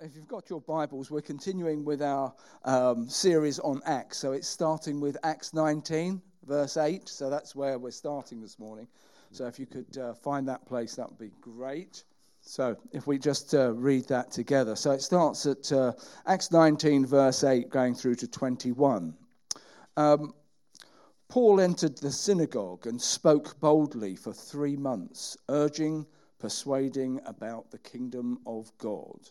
[0.00, 2.32] yes, if you've, got, if you've got your Bibles, we're continuing with our
[2.64, 4.18] um, series on Acts.
[4.18, 7.08] So, it's starting with Acts 19, verse 8.
[7.08, 8.88] So, that's where we're starting this morning.
[9.32, 12.04] So if you could uh, find that place, that would be great.
[12.42, 14.76] So if we just uh, read that together.
[14.76, 15.92] So it starts at uh,
[16.26, 19.14] Acts 19, verse 8, going through to 21.
[19.96, 20.34] Um,
[21.28, 26.06] Paul entered the synagogue and spoke boldly for three months, urging,
[26.38, 29.30] persuading about the kingdom of God.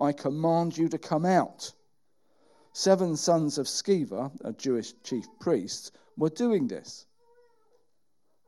[0.00, 1.72] I command you to come out.
[2.72, 7.06] Seven sons of Sceva, a Jewish chief priest, were doing this.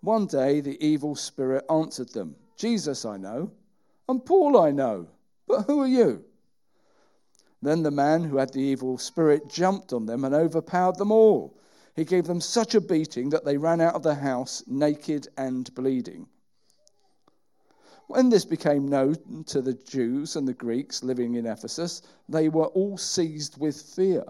[0.00, 3.50] One day the evil spirit answered them Jesus I know,
[4.08, 5.08] and Paul I know,
[5.46, 6.24] but who are you?
[7.60, 11.56] Then the man who had the evil spirit jumped on them and overpowered them all.
[11.94, 15.72] He gave them such a beating that they ran out of the house naked and
[15.74, 16.26] bleeding.
[18.12, 22.66] When this became known to the Jews and the Greeks living in Ephesus, they were
[22.66, 24.26] all seized with fear,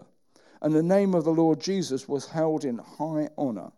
[0.61, 3.73] and the name of the Lord Jesus was held in high honor.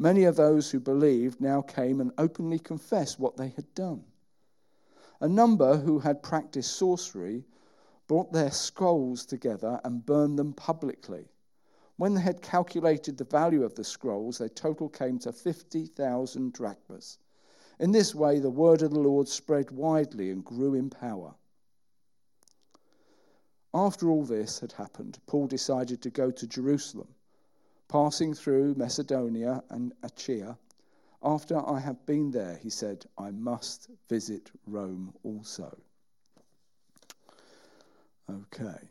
[0.00, 4.04] Many of those who believed now came and openly confessed what they had done.
[5.20, 7.44] A number who had practiced sorcery
[8.08, 11.28] brought their scrolls together and burned them publicly.
[11.98, 17.18] When they had calculated the value of the scrolls, their total came to 50,000 drachmas.
[17.78, 21.34] In this way, the word of the Lord spread widely and grew in power.
[23.72, 27.14] After all this had happened, Paul decided to go to Jerusalem,
[27.88, 30.58] passing through Macedonia and Achaia.
[31.22, 35.76] After I have been there, he said, I must visit Rome also.
[38.30, 38.88] Okay.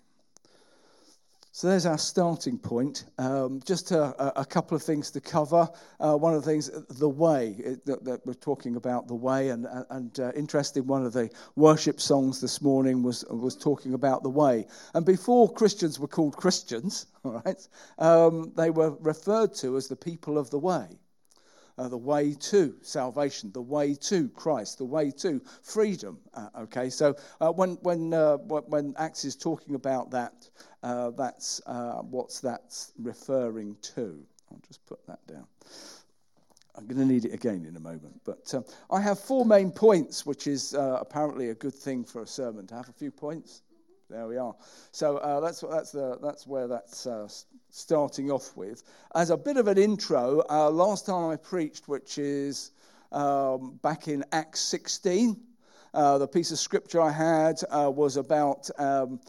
[1.57, 3.06] So there's our starting point.
[3.18, 5.68] Um, just a, a, couple of things to cover.
[6.00, 9.66] Uh, one of the things, the way that, that, we're talking about, the way, and,
[9.90, 10.85] and uh, interesting.
[10.85, 14.68] One of the worship songs this morning was was talking about the way.
[14.94, 19.95] And before Christians were called Christians, all right, um, they were referred to as the
[19.95, 21.00] people of the way
[21.78, 26.20] uh, the way to salvation, the way to Christ, the way to freedom.
[26.34, 30.50] Uh, okay, so uh, when when uh, when Acts is talking about that,
[30.84, 34.24] uh, that's uh, what's that referring to.
[34.52, 35.46] I'll just put that down.
[36.76, 38.22] I'm going to need it again in a moment.
[38.24, 42.28] But um, I have four main points, which is apparently a good thing for a
[42.28, 43.64] sermon to have a few points.
[44.09, 44.56] There we are.
[44.94, 47.28] So uh, that's that's the that's where that's uh,
[47.69, 48.84] starting off with.
[49.13, 52.72] As a bit of an intro, uh, last time I preached, which is
[53.12, 55.35] um, back in Acts 16,
[55.94, 58.69] uh, the piece of scripture I had uh, was about.
[58.79, 59.19] Um,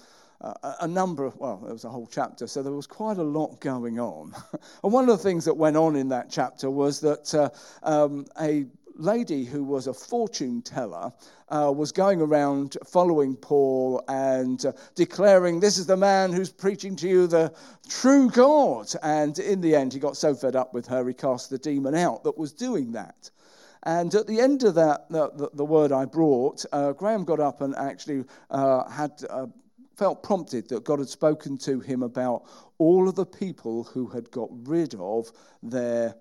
[0.80, 3.58] a number of, well, there was a whole chapter, so there was quite a lot
[3.58, 4.32] going on.
[4.84, 7.50] and one of the things that went on in that chapter was that uh,
[7.82, 8.64] um, a
[8.98, 11.12] lady who was a fortune teller
[11.48, 16.96] uh, was going around following Paul and uh, declaring, This is the man who's preaching
[16.96, 17.54] to you the
[17.88, 18.92] true God.
[19.02, 21.94] And in the end, he got so fed up with her, he cast the demon
[21.94, 23.30] out that was doing that.
[23.84, 27.60] And at the end of that, the, the, word I brought, uh, Graham got up
[27.60, 29.46] and actually uh, had uh,
[29.96, 32.44] felt prompted that God had spoken to him about
[32.78, 35.30] all of the people who had got rid of
[35.62, 36.14] their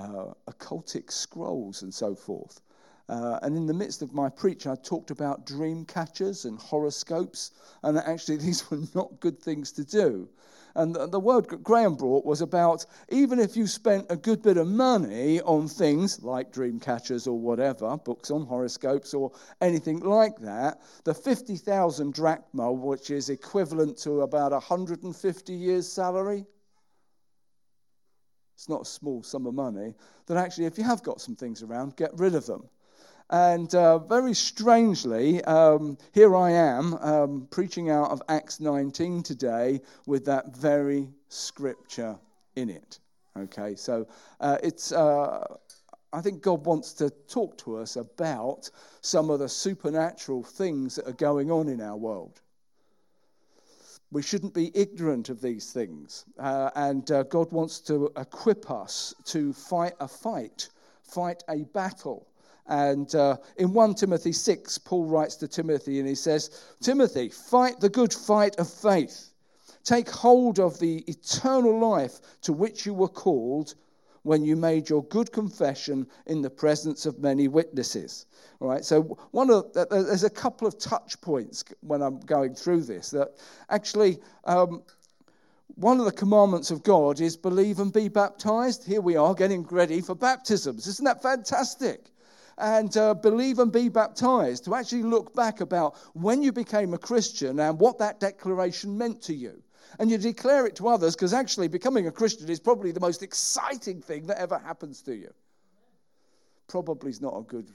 [0.00, 2.60] uh, occultic scrolls and so forth.
[3.08, 7.50] Uh, and in the midst of my preach, I talked about dream catchers and horoscopes,
[7.82, 10.28] and actually, these were not good things to do.
[10.76, 14.56] And the, the word Graham brought was about even if you spent a good bit
[14.56, 20.38] of money on things like dream catchers or whatever, books on horoscopes or anything like
[20.38, 26.46] that, the 50,000 drachma, which is equivalent to about 150 years' salary,
[28.60, 29.94] it's not a small sum of money,
[30.26, 32.68] that actually, if you have got some things around, get rid of them.
[33.30, 39.80] And uh, very strangely, um, here I am um, preaching out of Acts 19 today
[40.04, 42.18] with that very scripture
[42.54, 42.98] in it.
[43.34, 44.06] Okay, so
[44.40, 44.92] uh, it's.
[44.92, 45.56] Uh,
[46.12, 48.68] I think God wants to talk to us about
[49.00, 52.42] some of the supernatural things that are going on in our world.
[54.12, 56.24] We shouldn't be ignorant of these things.
[56.38, 60.68] Uh, and uh, God wants to equip us to fight a fight,
[61.02, 62.26] fight a battle.
[62.66, 67.80] And uh, in 1 Timothy 6, Paul writes to Timothy and he says, Timothy, fight
[67.80, 69.30] the good fight of faith.
[69.84, 73.74] Take hold of the eternal life to which you were called
[74.22, 78.26] when you made your good confession in the presence of many witnesses.
[78.60, 82.82] All right, so one of there's a couple of touch points when I'm going through
[82.82, 83.36] this that
[83.70, 84.82] actually um,
[85.76, 88.84] one of the commandments of God is believe and be baptized.
[88.84, 90.86] Here we are getting ready for baptisms.
[90.86, 92.10] Isn't that fantastic?
[92.60, 96.98] and uh, believe and be baptized, to actually look back about when you became a
[96.98, 99.62] Christian and what that declaration meant to you.
[99.98, 103.22] And you declare it to others because actually becoming a Christian is probably the most
[103.22, 105.32] exciting thing that ever happens to you.
[106.68, 107.70] Probably is not a good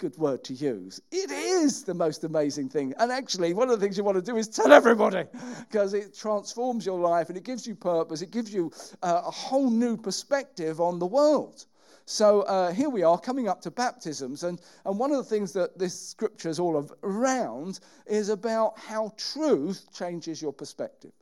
[0.00, 1.00] good word to use.
[1.12, 2.94] It is the most amazing thing.
[2.98, 5.24] And actually, one of the things you want to do is tell everybody
[5.68, 8.22] because it transforms your life and it gives you purpose.
[8.22, 8.72] It gives you
[9.02, 11.66] uh, a whole new perspective on the world.
[12.10, 15.52] So uh, here we are coming up to baptisms, and, and one of the things
[15.52, 21.12] that this scripture is all around is about how truth changes your perspective.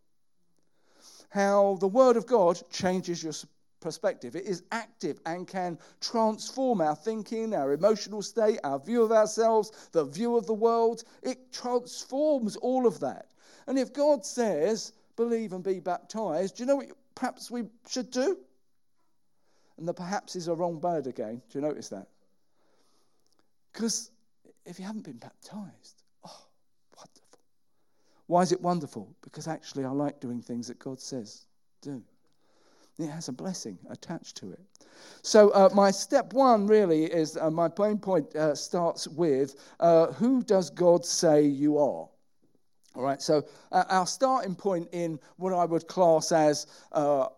[1.28, 3.34] How the Word of God changes your
[3.80, 4.34] perspective.
[4.34, 9.90] It is active and can transform our thinking, our emotional state, our view of ourselves,
[9.92, 11.04] the view of the world.
[11.22, 13.26] It transforms all of that.
[13.66, 18.10] And if God says, believe and be baptized, do you know what perhaps we should
[18.10, 18.38] do?
[19.78, 21.40] And the perhaps is a wrong word again.
[21.50, 22.08] Do you notice that?
[23.72, 24.10] Because
[24.66, 26.46] if you haven't been baptized, oh,
[26.96, 27.40] wonderful.
[28.26, 29.14] Why is it wonderful?
[29.22, 31.46] Because actually, I like doing things that God says
[31.80, 32.02] do.
[32.98, 34.60] It has a blessing attached to it.
[35.22, 40.08] So, uh, my step one really is uh, my main point uh, starts with uh,
[40.08, 42.08] who does God say you are?
[42.96, 47.28] All right, so uh, our starting point in what I would class as uh,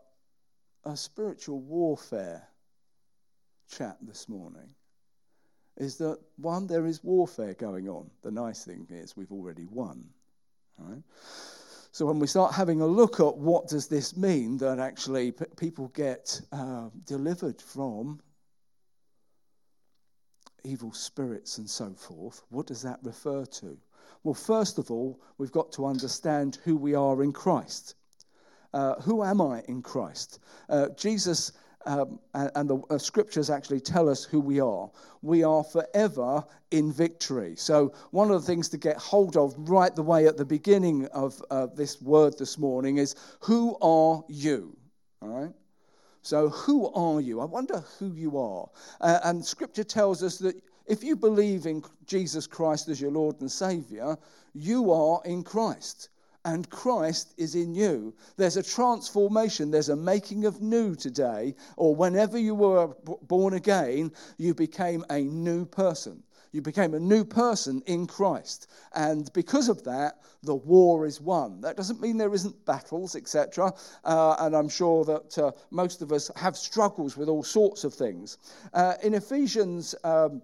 [0.84, 2.48] a spiritual warfare
[3.70, 4.68] chat this morning
[5.76, 8.10] is that one, there is warfare going on.
[8.22, 10.04] The nice thing is we've already won.
[10.78, 11.02] Right?
[11.92, 15.44] So when we start having a look at what does this mean, that actually p-
[15.56, 18.20] people get uh, delivered from
[20.62, 23.76] evil spirits and so forth, what does that refer to?
[24.22, 27.94] Well, first of all, we've got to understand who we are in Christ.
[28.72, 30.38] Uh, who am I in Christ?
[30.68, 31.52] Uh, Jesus
[31.86, 34.90] um, and, the uh, scriptures actually tell us who we are.
[35.22, 37.56] We are forever in victory.
[37.56, 41.06] So, one of the things to get hold of right the way at the beginning
[41.06, 44.76] of uh, this word this morning is who are you?
[45.22, 45.52] All right?
[46.22, 47.40] So, who are you?
[47.40, 48.68] I wonder who you are.
[49.00, 53.40] Uh, and scripture tells us that if you believe in Jesus Christ as your Lord
[53.40, 54.18] and Savior,
[54.52, 56.10] you are in Christ
[56.44, 58.14] and Christ is in you.
[58.36, 64.12] There's a transformation, there's a making of new today, or whenever you were born again,
[64.38, 66.22] you became a new person.
[66.52, 68.66] You became a new person in Christ.
[68.94, 71.60] And because of that, the war is won.
[71.60, 73.72] That doesn't mean there isn't battles, etc.
[74.04, 77.94] Uh, and I'm sure that uh, most of us have struggles with all sorts of
[77.94, 78.38] things.
[78.72, 80.42] Uh, in Ephesians um,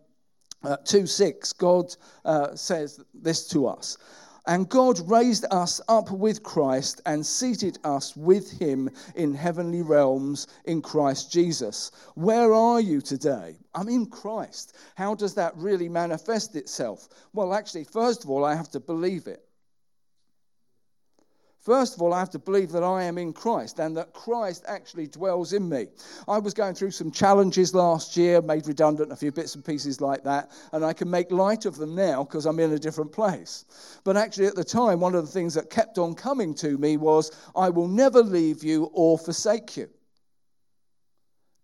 [0.62, 3.98] uh, 2 6, God uh, says this to us.
[4.46, 10.46] And God raised us up with Christ and seated us with him in heavenly realms
[10.66, 11.90] in Christ Jesus.
[12.14, 13.56] Where are you today?
[13.74, 14.76] I'm in Christ.
[14.94, 17.08] How does that really manifest itself?
[17.32, 19.45] Well, actually, first of all, I have to believe it.
[21.66, 24.62] First of all, I have to believe that I am in Christ and that Christ
[24.68, 25.88] actually dwells in me.
[26.28, 30.00] I was going through some challenges last year, made redundant, a few bits and pieces
[30.00, 33.10] like that, and I can make light of them now because I'm in a different
[33.10, 33.64] place.
[34.04, 36.98] But actually, at the time, one of the things that kept on coming to me
[36.98, 39.88] was, I will never leave you or forsake you.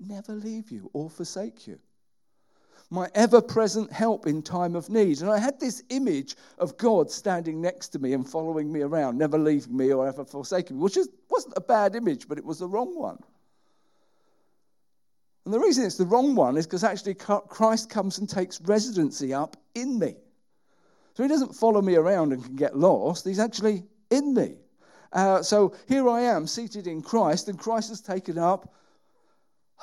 [0.00, 1.78] never leave you or forsake you.
[2.93, 5.23] My ever present help in time of need.
[5.23, 9.17] And I had this image of God standing next to me and following me around,
[9.17, 12.45] never leaving me or ever forsaking me, which is, wasn't a bad image, but it
[12.45, 13.19] was the wrong one.
[15.47, 19.33] And the reason it's the wrong one is because actually Christ comes and takes residency
[19.33, 20.15] up in me.
[21.15, 23.25] So he doesn't follow me around and can get lost.
[23.25, 24.57] He's actually in me.
[25.15, 28.75] Uh, so here I am, seated in Christ, and Christ has taken up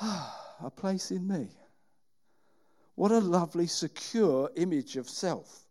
[0.00, 1.48] a place in me.
[3.00, 5.64] What a lovely, secure image of self.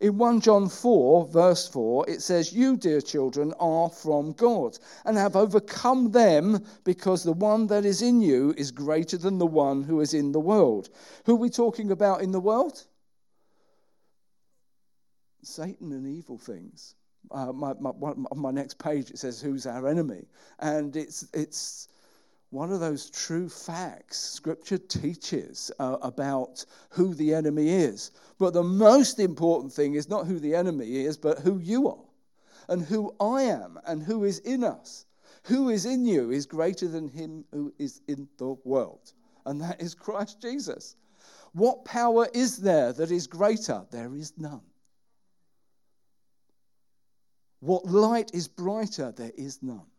[0.00, 5.16] In 1 John 4, verse 4, it says, You, dear children, are from God and
[5.16, 9.84] have overcome them because the one that is in you is greater than the one
[9.84, 10.88] who is in the world.
[11.24, 12.84] Who are we talking about in the world?
[15.44, 16.96] Satan and evil things.
[17.30, 20.26] Uh, my, my, on my next page, it says, Who's our enemy?
[20.58, 21.86] And it's, it's
[22.50, 28.10] one of those true facts Scripture teaches uh, about who the enemy is.
[28.38, 32.04] But the most important thing is not who the enemy is, but who you are,
[32.68, 35.06] and who I am, and who is in us.
[35.44, 39.12] Who is in you is greater than him who is in the world,
[39.46, 40.96] and that is Christ Jesus.
[41.52, 43.86] What power is there that is greater?
[43.90, 44.62] There is none.
[47.60, 49.12] What light is brighter?
[49.12, 49.89] There is none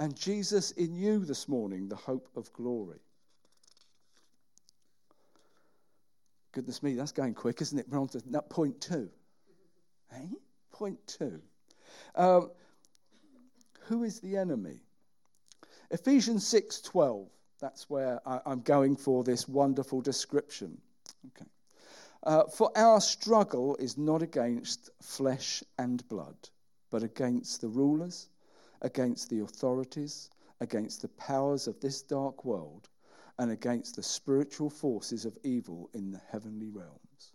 [0.00, 3.00] and Jesus in you this morning, the hope of glory.
[6.52, 7.86] Goodness me, that's going quick, isn't it?
[7.86, 9.10] We're on to point two.
[10.10, 10.30] Hey?
[10.72, 11.42] Point two.
[12.14, 12.50] Um,
[13.82, 14.80] who is the enemy?
[15.90, 17.28] Ephesians 6:12.
[17.60, 20.80] That's where I, am going for this wonderful description.
[21.26, 21.50] Okay.
[22.22, 26.48] Uh, for our struggle is not against flesh and blood,
[26.90, 28.30] but against the rulers
[28.82, 32.88] against the authorities, against the powers of this dark world,
[33.38, 37.32] and against the spiritual forces of evil in the heavenly realms.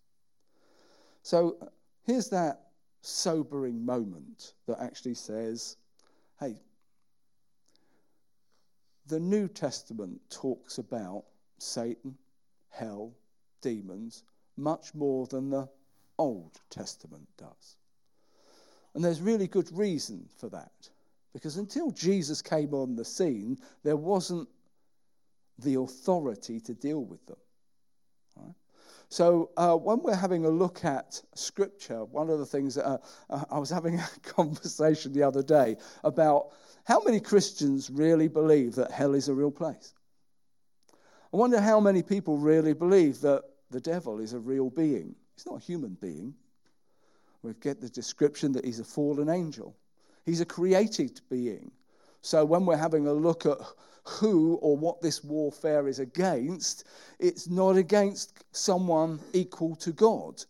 [1.24, 1.58] So
[2.04, 2.68] here's that
[3.02, 5.78] sobering moment that actually says,
[6.40, 6.62] hey,
[9.08, 11.26] the New Testament talks about
[11.58, 12.18] Satan,
[12.70, 13.14] hell,
[13.62, 14.24] demons,
[14.58, 15.68] much more than the
[16.18, 17.78] Old Testament does.
[18.94, 20.90] And there's really good reason for that.
[21.36, 24.48] Because until Jesus came on the scene, there wasn't
[25.60, 27.36] the authority to deal with them.
[29.10, 32.98] So, uh, when we're having a look at Scripture, one of the things that uh,
[33.30, 35.76] uh I was having a conversation the other day
[36.06, 36.54] about
[36.86, 39.94] how many Christians really believe that hell is a real place.
[41.34, 45.16] I wonder how many people really believe that the devil is a real being.
[45.36, 46.34] He's not a human being.
[47.42, 49.76] We get the description that he's a fallen angel.
[50.26, 51.72] He's a created being.
[52.22, 53.58] So when we're having a look at
[54.04, 56.86] who or what this warfare is against,
[57.20, 60.44] it's not against someone equal to God.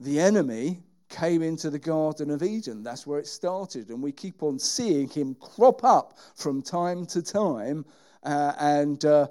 [0.00, 2.82] The enemy came into the Garden of Eden.
[2.82, 3.88] That's where it started.
[3.88, 7.84] And we keep on seeing him crop up from time to time
[8.22, 9.28] uh, and uh,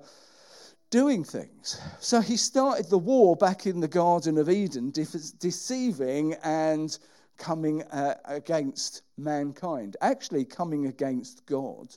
[0.89, 1.79] doing things.
[1.99, 5.05] So he started the war back in the Garden of Eden, de-
[5.39, 6.97] deceiving and
[7.37, 11.95] coming uh, against mankind, actually coming against God.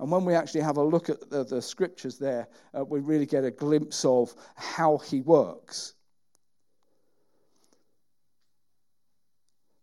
[0.00, 3.26] And when we actually have a look at the, the scriptures there, uh, we really
[3.26, 5.94] get a glimpse of how he works.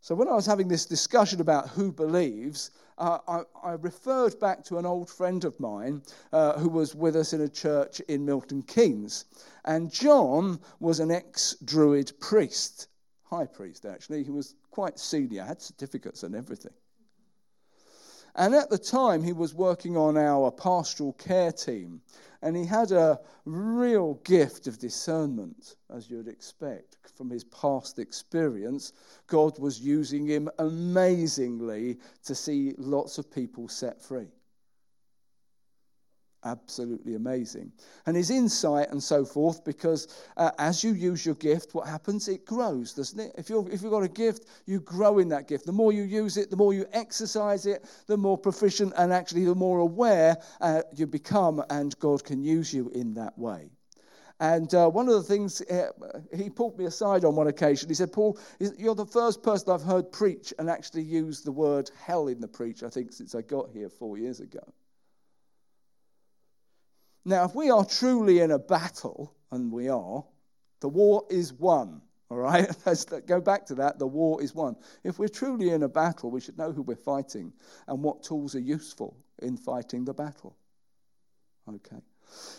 [0.01, 4.63] So, when I was having this discussion about who believes, uh, I, I, referred back
[4.65, 6.01] to an old friend of mine
[6.33, 9.25] uh, who was with us in a church in Milton Keynes.
[9.63, 12.87] And John was an ex Druid priest
[13.31, 14.23] high priest, actually.
[14.23, 16.73] He was quite senior, had certificates and everything.
[18.35, 22.01] And at the time, he was working on our pastoral care team,
[22.41, 28.93] and he had a real gift of discernment, as you'd expect from his past experience.
[29.27, 34.27] God was using him amazingly to see lots of people set free
[36.43, 37.71] absolutely amazing.
[38.05, 40.07] And his insight and so forth, because
[40.37, 42.27] uh, as you use your gift, what happens?
[42.27, 43.33] It grows, doesn't it?
[43.37, 45.65] If, you're, if you've got a gift, you grow in that gift.
[45.65, 49.45] The more you use it, the more you exercise it, the more proficient and actually
[49.45, 53.69] the more aware uh, you become, and God can use you in that way.
[54.41, 55.89] And uh, one of the things, uh,
[56.35, 57.87] he pulled me aside on one occasion.
[57.87, 61.91] He said, Paul, you're the first person I've heard preach and actually use the word
[62.03, 64.61] hell in the preach, I think, since I got here four years ago.
[67.23, 70.23] Now, if we are truly in a battle, and we are,
[70.79, 72.01] the war is won.
[72.29, 72.69] All right?
[72.85, 73.99] Let's go back to that.
[73.99, 74.75] The war is won.
[75.03, 77.53] If we're truly in a battle, we should know who we're fighting
[77.87, 80.55] and what tools are useful in fighting the battle.
[81.69, 82.01] Okay.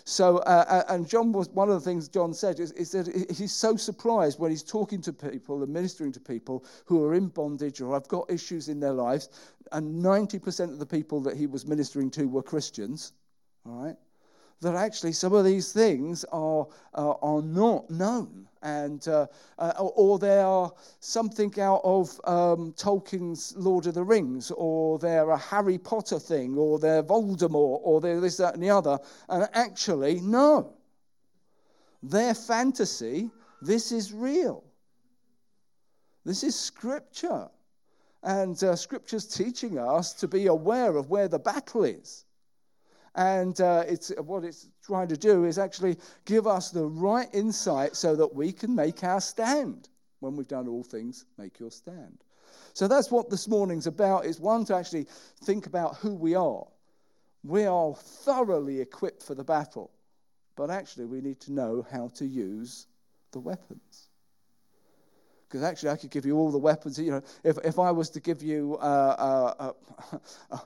[0.05, 3.31] So, uh, uh, and John was one of the things John said is, is, that
[3.35, 7.29] he's so surprised when he's talking to people and ministering to people who are in
[7.29, 9.31] bondage or have got issues in their lives.
[9.73, 13.15] And 90% of the people that he was ministering to were Christians.
[13.65, 13.97] All right
[14.63, 18.47] that actually some of these things are, uh, are not known.
[18.63, 19.27] And, uh,
[19.59, 25.31] uh, or they are something out of um, Tolkien's Lord of the Rings, or they're
[25.31, 29.01] a Harry Potter thing, or they're Voldemort, or they're this, that, and the other.
[29.29, 30.75] And actually, no.
[32.05, 34.63] Their fantasy, this is real.
[36.25, 37.49] This is scripture.
[38.23, 42.25] And uh, scripture's teaching us to be aware of where the battle is.
[43.15, 47.95] And uh, it's, what it's trying to do is actually give us the right insight
[47.95, 49.89] so that we can make our stand.
[50.21, 52.19] When we've done all things, make your stand.
[52.73, 55.07] So that's what this morning's about, is one, to actually
[55.45, 56.67] think about who we are.
[57.45, 59.91] We are thoroughly equipped for the battle,
[60.57, 62.87] but actually we need to know how to use
[63.33, 64.09] the weapons
[65.53, 66.99] because actually I could give you all the weapons.
[66.99, 69.73] You know, if, if I was to give you uh, uh,
[70.51, 70.59] uh,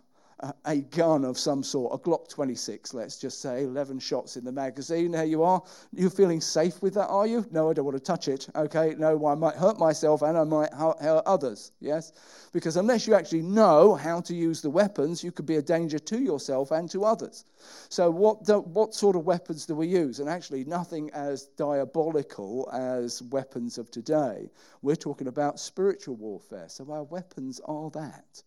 [0.67, 4.53] a gun of some sort, a Glock 26, let's just say, 11 shots in the
[4.53, 5.13] magazine.
[5.13, 5.63] There you are.
[5.93, 7.47] You're feeling safe with that, are you?
[7.51, 8.47] No, I don't want to touch it.
[8.55, 11.73] Okay, no, I might hurt myself and I might hurt others.
[11.81, 12.13] Yes?
[12.53, 15.99] Because unless you actually know how to use the weapons, you could be a danger
[15.99, 17.45] to yourself and to others.
[17.89, 20.21] So, what, do, what sort of weapons do we use?
[20.21, 24.51] And actually, nothing as diabolical as weapons of today.
[24.83, 26.69] We're talking about spiritual warfare.
[26.69, 28.43] So, our weapons are that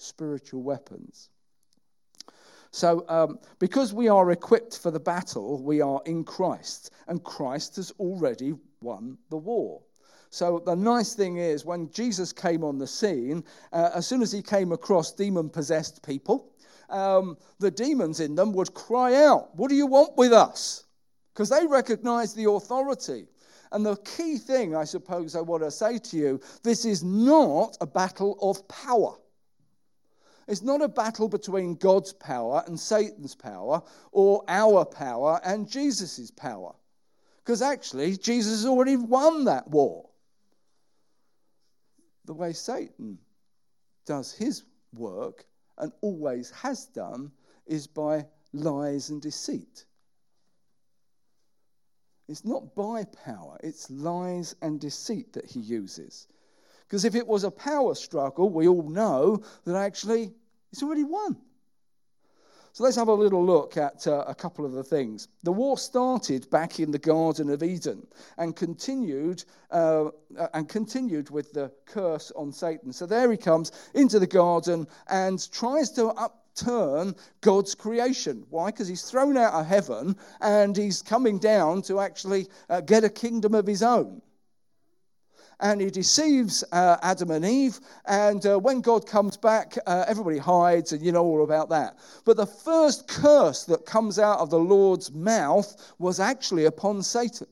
[0.00, 1.30] spiritual weapons.
[2.72, 7.76] So, um, because we are equipped for the battle, we are in Christ, and Christ
[7.76, 9.82] has already won the war.
[10.30, 13.42] So, the nice thing is, when Jesus came on the scene,
[13.72, 16.52] uh, as soon as he came across demon possessed people,
[16.90, 20.84] um, the demons in them would cry out, What do you want with us?
[21.32, 23.26] Because they recognize the authority.
[23.72, 27.76] And the key thing, I suppose, I want to say to you this is not
[27.80, 29.16] a battle of power.
[30.50, 36.32] It's not a battle between God's power and Satan's power, or our power and Jesus'
[36.32, 36.74] power.
[37.38, 40.10] Because actually, Jesus has already won that war.
[42.24, 43.18] The way Satan
[44.06, 45.46] does his work,
[45.78, 47.30] and always has done,
[47.68, 49.84] is by lies and deceit.
[52.28, 56.26] It's not by power, it's lies and deceit that he uses.
[56.88, 60.34] Because if it was a power struggle, we all know that actually
[60.72, 61.36] it's already won.
[62.72, 65.26] So let's have a little look at uh, a couple of the things.
[65.42, 68.06] The war started back in the Garden of Eden
[68.38, 70.10] and continued uh,
[70.54, 72.92] and continued with the curse on Satan.
[72.92, 78.46] So there he comes into the garden and tries to upturn God's creation.
[78.50, 78.70] Why?
[78.70, 83.10] Because he's thrown out of heaven and he's coming down to actually uh, get a
[83.10, 84.22] kingdom of his own
[85.60, 87.80] and he deceives uh, Adam and Eve.
[88.06, 91.98] And uh, when God comes back, uh, everybody hides, and you know all about that.
[92.24, 97.46] But the first curse that comes out of the Lord's mouth was actually upon Satan.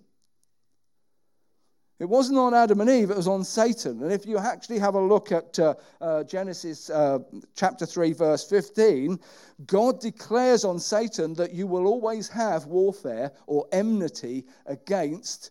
[1.99, 4.03] It wasn't on Adam and Eve, it was on Satan.
[4.05, 7.19] And if you actually have a look at uh, uh, Genesis uh,
[7.57, 9.19] chapter 3, verse 15,
[9.67, 15.51] God declares on Satan that you will always have warfare or enmity against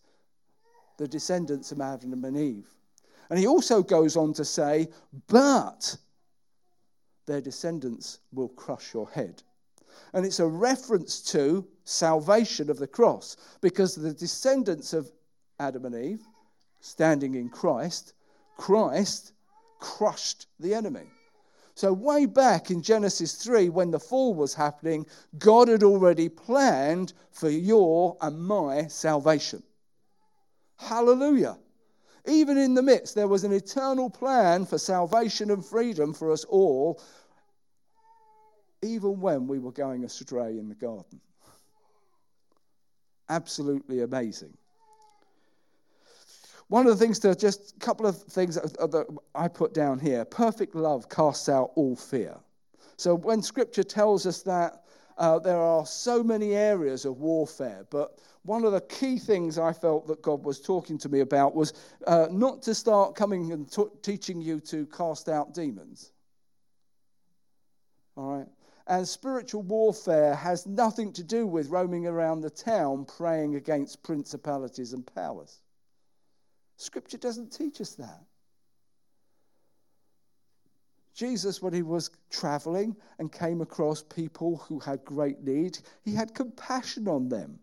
[0.97, 2.67] the descendants of Adam and Eve.
[3.29, 4.87] And he also goes on to say,
[5.27, 5.97] but
[7.25, 9.43] their descendants will crush your head.
[10.13, 15.11] And it's a reference to salvation of the cross because the descendants of
[15.59, 16.21] Adam and Eve,
[16.79, 18.13] standing in Christ,
[18.57, 19.33] Christ
[19.79, 21.07] crushed the enemy.
[21.75, 25.05] So, way back in Genesis 3, when the fall was happening,
[25.37, 29.61] God had already planned for your and my salvation.
[30.79, 31.57] Hallelujah.
[32.25, 36.43] Even in the midst, there was an eternal plan for salvation and freedom for us
[36.45, 37.01] all,
[38.81, 41.21] even when we were going astray in the garden.
[43.29, 44.55] Absolutely amazing.
[46.67, 50.25] One of the things to just a couple of things that I put down here
[50.25, 52.35] perfect love casts out all fear.
[52.97, 54.83] So when scripture tells us that,
[55.17, 59.73] uh, there are so many areas of warfare, but one of the key things I
[59.73, 61.73] felt that God was talking to me about was
[62.05, 66.11] uh, not to start coming and t- teaching you to cast out demons.
[68.15, 68.47] All right?
[68.87, 74.93] And spiritual warfare has nothing to do with roaming around the town praying against principalities
[74.93, 75.61] and powers.
[76.77, 78.23] Scripture doesn't teach us that.
[81.17, 86.35] Jesus, when he was traveling and came across people who had great need, he had
[86.35, 87.57] compassion on them.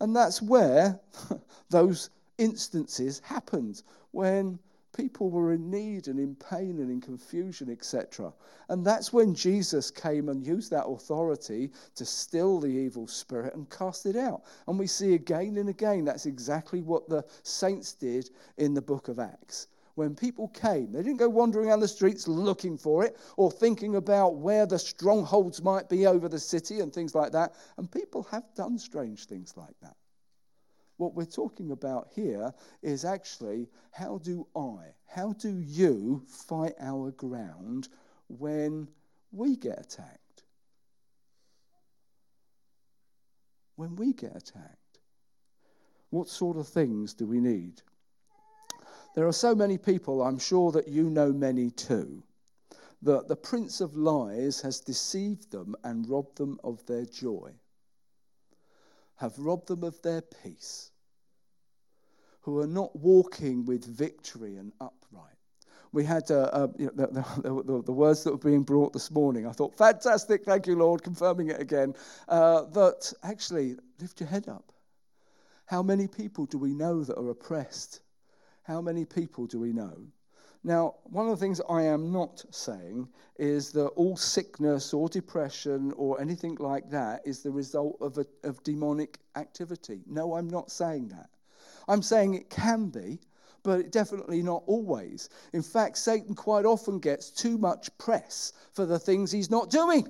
[0.00, 0.98] And that's where
[1.70, 4.58] those instances happened when
[4.96, 8.34] people were in need and in pain and in confusion, etc.
[8.68, 13.70] And that's when Jesus came and used that authority to still the evil spirit and
[13.70, 14.42] cast it out.
[14.66, 19.06] And we see again and again that's exactly what the saints did in the book
[19.06, 20.92] of Acts when people came.
[20.92, 24.78] They didn't go wandering around the streets looking for it or thinking about where the
[24.78, 27.54] strongholds might be over the city and things like that.
[27.76, 29.96] And people have done strange things like that.
[30.96, 32.52] What we're talking about here
[32.82, 37.88] is actually how do I, how do you fight our ground
[38.28, 38.88] when
[39.32, 40.44] we get attacked?
[43.76, 44.78] When we get attacked.
[46.10, 47.82] What sort of things do we need?
[49.14, 52.22] There are so many people, I'm sure that you know many too,
[53.02, 57.52] that the Prince of Lies has deceived them and robbed them of their joy,
[59.16, 60.90] have robbed them of their peace,
[62.42, 65.36] who are not walking with victory and upright.
[65.92, 69.10] We had uh, uh, you know, the, the, the, words that were being brought this
[69.10, 69.46] morning.
[69.46, 71.94] I thought, fantastic, thank you, Lord, confirming it again.
[72.28, 74.72] Uh, that actually, lift your head up.
[75.66, 78.01] How many people do we know that are oppressed?
[78.62, 80.06] How many people do we know?
[80.64, 85.92] Now, one of the things I am not saying is that all sickness or depression
[85.96, 90.02] or anything like that is the result of, a, of demonic activity.
[90.06, 91.30] No, I'm not saying that.
[91.88, 93.18] I'm saying it can be,
[93.64, 95.28] but definitely not always.
[95.52, 100.06] In fact, Satan quite often gets too much press for the things he's not doing.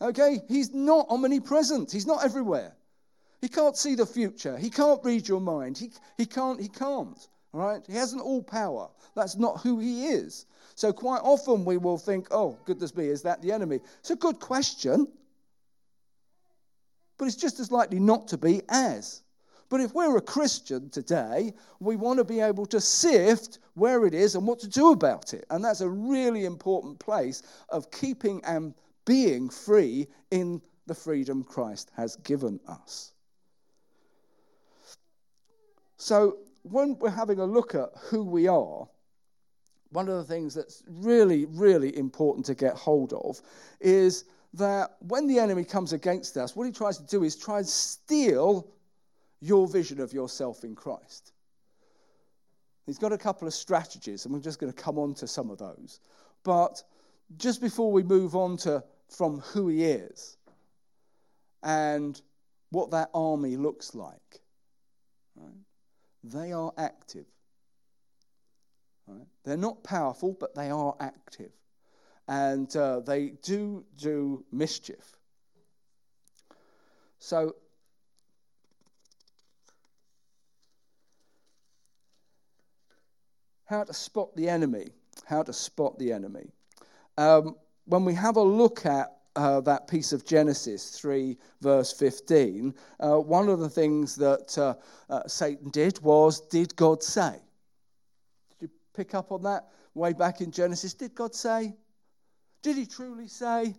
[0.00, 0.40] Okay?
[0.48, 2.76] He's not omnipresent, he's not everywhere.
[3.40, 7.26] He can't see the future, he can't read your mind, he, he can't, he can't.
[7.52, 7.82] All right?
[7.86, 8.88] He hasn't all power.
[9.14, 10.46] That's not who he is.
[10.74, 13.80] So quite often we will think, oh, goodness me, is that the enemy?
[13.98, 15.08] It's a good question,
[17.18, 19.22] but it's just as likely not to be as.
[19.68, 24.14] But if we're a Christian today, we want to be able to sift where it
[24.14, 25.44] is and what to do about it.
[25.50, 31.90] And that's a really important place of keeping and being free in the freedom Christ
[31.96, 33.12] has given us.
[35.98, 38.88] So when we're having a look at who we are,
[39.90, 43.40] one of the things that's really, really important to get hold of
[43.80, 47.58] is that when the enemy comes against us, what he tries to do is try
[47.58, 48.68] and steal
[49.40, 51.32] your vision of yourself in Christ.
[52.86, 55.50] He's got a couple of strategies, and we're just going to come on to some
[55.50, 56.00] of those.
[56.42, 56.82] But
[57.36, 60.36] just before we move on to from who he is
[61.62, 62.20] and
[62.70, 64.39] what that army looks like?
[66.22, 67.26] They are active.
[69.06, 69.26] Right?
[69.44, 71.50] They're not powerful, but they are active.
[72.28, 75.16] And uh, they do do mischief.
[77.18, 77.56] So,
[83.66, 84.90] how to spot the enemy?
[85.24, 86.52] How to spot the enemy?
[87.18, 92.74] Um, when we have a look at uh, that piece of Genesis 3, verse 15,
[93.00, 94.74] uh, one of the things that uh,
[95.08, 97.38] uh, Satan did was, Did God say?
[98.50, 100.94] Did you pick up on that way back in Genesis?
[100.94, 101.74] Did God say?
[102.62, 103.74] Did he truly say?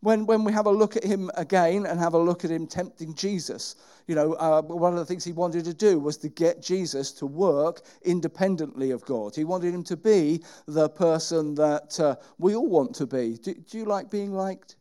[0.00, 2.66] When, when we have a look at him again and have a look at him
[2.66, 3.74] tempting Jesus,
[4.06, 7.10] you know, uh, one of the things he wanted to do was to get Jesus
[7.12, 9.34] to work independently of God.
[9.34, 13.38] He wanted him to be the person that uh, we all want to be.
[13.42, 14.76] Do, do, you like being liked?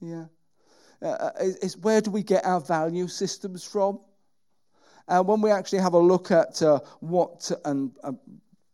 [0.00, 0.26] Yeah.
[1.00, 4.00] Uh, uh it's where do we get our value systems from?
[5.08, 8.12] And when we actually have a look at uh, what and uh,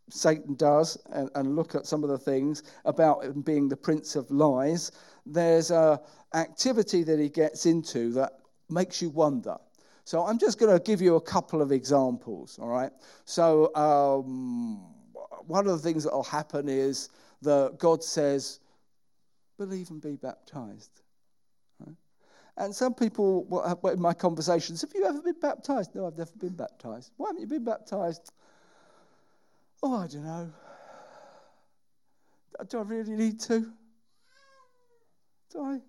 [0.09, 4.15] Satan does and, and, look at some of the things about him being the prince
[4.15, 4.91] of lies,
[5.25, 5.99] there's a
[6.33, 8.33] activity that he gets into that
[8.69, 9.57] makes you wonder.
[10.03, 12.91] So I'm just going to give you a couple of examples, all right?
[13.25, 14.77] So um,
[15.47, 17.09] one of the things that will happen is
[17.41, 18.59] that God says,
[19.57, 21.01] believe and be baptized.
[22.57, 25.93] And some people, in my conversations, have you ever been baptized?
[25.93, 27.11] No, I've never been baptized.
[27.17, 28.31] Why haven't you been baptized?
[29.83, 30.51] Oh, I don't know.
[32.69, 33.71] Do I really need to?
[35.51, 35.79] Do I?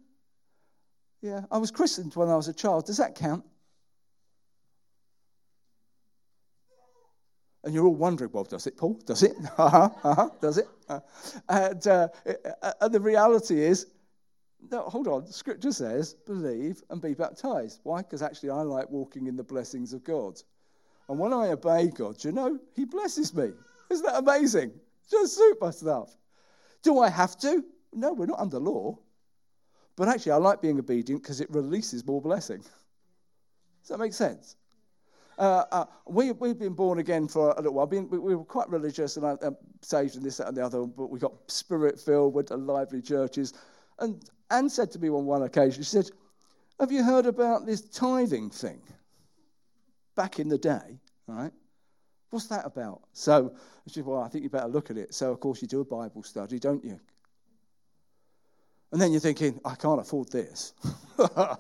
[1.23, 2.87] Yeah, I was christened when I was a child.
[2.87, 3.45] Does that count?
[7.65, 9.01] And you're all wondering, well, does it, Paul?
[9.07, 9.33] Does it?
[9.59, 10.69] Uh-huh, uh-huh, does it?
[10.89, 11.01] Uh,
[11.49, 12.09] and, uh,
[12.63, 13.87] uh, and the reality is,
[14.71, 15.27] no, hold on.
[15.27, 17.81] Scripture says, believe and be baptized.
[17.83, 18.03] Why?
[18.03, 20.41] Because actually, I like walking in the blessings of God.
[21.09, 23.51] And when I obey God, you know, He blesses me.
[23.91, 24.73] Isn't that amazing?
[25.11, 26.17] Just super stuff.
[26.83, 27.65] Do I have to?
[27.93, 28.99] No, we're not under law.
[29.97, 32.59] But actually, I like being obedient because it releases more blessing.
[32.59, 34.57] Does that make sense?
[35.39, 37.87] Uh, uh, we, we've been born again for a little while.
[37.87, 39.51] We, we, were quite religious and uh,
[39.83, 43.03] saved and this, that, and the other, but we got spirit filled, went to lively
[43.03, 43.53] churches.
[43.99, 46.11] And Anne said to me on one occasion, she said,
[46.81, 48.81] Have you heard about this tithing thing?
[50.15, 51.53] Back in the day, right?
[52.31, 53.03] What's that about?
[53.13, 53.55] So
[53.87, 55.15] she said, Well, I think you better look at it.
[55.15, 57.01] So, of course, you do a Bible study, don't you?
[58.93, 60.73] And then you're thinking, I can't afford this.
[61.19, 61.57] I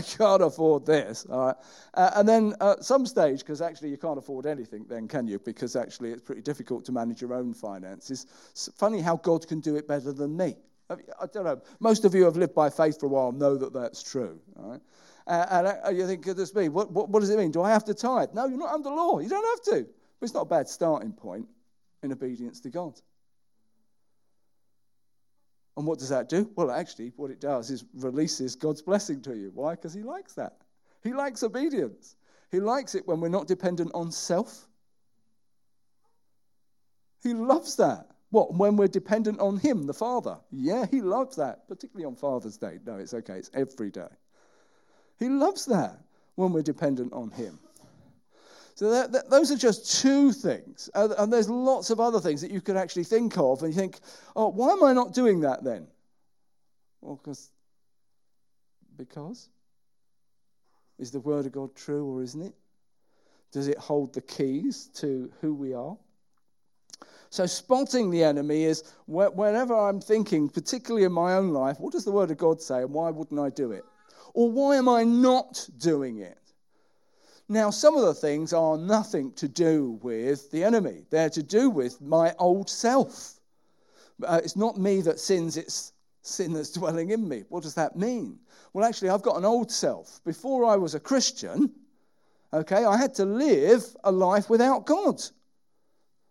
[0.00, 1.26] can't afford this.
[1.30, 1.56] All right.
[1.94, 5.38] Uh, and then at some stage, because actually you can't afford anything, then can you?
[5.38, 8.26] Because actually it's pretty difficult to manage your own finances.
[8.50, 10.56] It's funny how God can do it better than me.
[10.90, 11.60] I don't know.
[11.80, 14.40] Most of you have lived by faith for a while know that that's true.
[14.58, 14.80] All right.
[15.28, 16.70] Uh, and you think, this be?
[16.70, 17.50] What, what, what does it mean?
[17.50, 18.30] Do I have to tithe?
[18.32, 19.18] No, you're not under law.
[19.18, 19.86] You don't have to.
[20.18, 21.46] But it's not a bad starting point
[22.02, 22.98] in obedience to God.
[25.76, 26.50] And what does that do?
[26.56, 29.52] Well, actually, what it does is releases God's blessing to you.
[29.54, 29.74] Why?
[29.74, 30.56] Because He likes that.
[31.04, 32.16] He likes obedience.
[32.50, 34.66] He likes it when we're not dependent on self.
[37.22, 38.06] He loves that.
[38.30, 38.54] What?
[38.54, 40.38] When we're dependent on Him, the Father.
[40.50, 42.78] Yeah, He loves that, particularly on Father's Day.
[42.86, 44.08] No, it's okay, it's every day.
[45.18, 45.98] He loves that
[46.36, 47.58] when we're dependent on Him.
[48.74, 50.88] So that, that, those are just two things.
[50.94, 53.60] Uh, and there's lots of other things that you could actually think of.
[53.62, 53.98] And you think,
[54.36, 55.88] oh, why am I not doing that then?
[57.00, 57.50] Well, because.
[58.96, 59.48] Because?
[61.00, 62.54] Is the Word of God true or isn't it?
[63.50, 65.96] Does it hold the keys to who we are?
[67.30, 72.04] So, spotting the enemy is whenever I'm thinking, particularly in my own life, what does
[72.04, 73.84] the Word of God say and why wouldn't I do it?
[74.34, 76.38] Or why am I not doing it?
[77.48, 81.70] Now, some of the things are nothing to do with the enemy, they're to do
[81.70, 83.40] with my old self.
[84.22, 87.44] Uh, it's not me that sins, it's sin that's dwelling in me.
[87.48, 88.38] What does that mean?
[88.72, 90.20] Well, actually, I've got an old self.
[90.24, 91.72] Before I was a Christian,
[92.52, 95.22] okay, I had to live a life without God.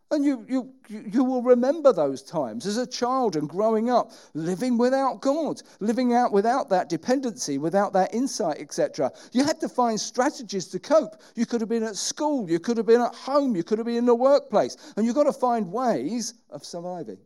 [0.10, 4.78] And you, you, you will remember those times as a child and growing up, living
[4.78, 9.12] without God, living out without that dependency, without that insight, etc.
[9.34, 11.22] You had to find strategies to cope.
[11.36, 13.86] You could have been at school, you could have been at home, you could have
[13.86, 17.20] been in the workplace, and you've got to find ways of surviving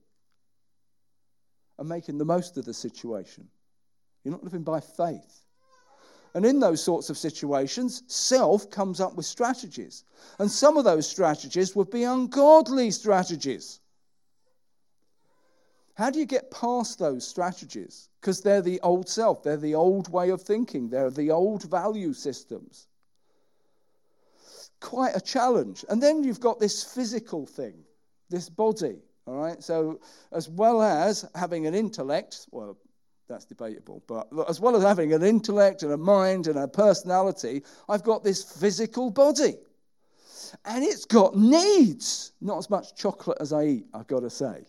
[1.78, 3.48] and making the most of the situation.
[4.24, 5.41] You're not living by faith.
[6.34, 10.06] And in those sorts of situations, self comes up with strategies.
[10.40, 13.82] And some of those strategies would be ungodly strategies.
[15.96, 18.10] How do you get past those strategies?
[18.20, 22.14] Because they're the old self, they're the old way of thinking, they're the old value
[22.14, 22.88] systems.
[24.80, 25.86] Quite a challenge.
[25.90, 27.76] And then you've got this physical thing,
[28.30, 29.00] this body.
[29.28, 30.00] All right, so
[30.32, 32.78] as well as having an intellect, well,
[33.32, 34.04] that's debatable.
[34.08, 38.24] But as well as having an intellect and a mind and a personality, I've got
[38.24, 39.56] this physical body.
[40.66, 42.34] And it's got needs.
[42.42, 44.66] Not as much chocolate as I eat, I've got to say.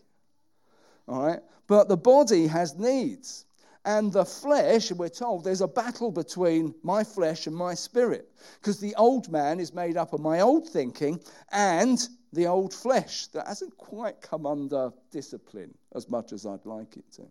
[1.09, 1.41] All right?
[1.67, 3.47] But the body has needs.
[3.85, 8.31] And the flesh, we're told there's a battle between my flesh and my spirit.
[8.61, 11.21] Because the old man is made up of my old thinking
[11.51, 16.97] and the old flesh that hasn't quite come under discipline as much as I'd like
[16.97, 17.23] it to.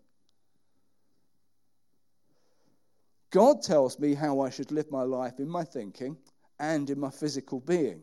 [3.31, 6.17] God tells me how I should live my life in my thinking
[6.59, 8.01] and in my physical being.